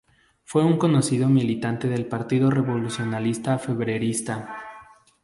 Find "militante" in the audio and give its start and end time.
1.29-1.87